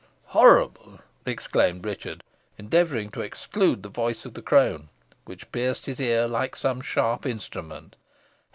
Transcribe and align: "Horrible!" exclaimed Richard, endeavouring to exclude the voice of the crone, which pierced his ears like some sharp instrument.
"Horrible!" 0.33 1.01
exclaimed 1.27 1.85
Richard, 1.85 2.23
endeavouring 2.57 3.09
to 3.11 3.21
exclude 3.21 3.83
the 3.83 3.89
voice 3.89 4.25
of 4.25 4.33
the 4.33 4.41
crone, 4.41 4.89
which 5.25 5.51
pierced 5.51 5.85
his 5.85 5.99
ears 5.99 6.31
like 6.31 6.55
some 6.55 6.81
sharp 6.81 7.27
instrument. 7.27 7.95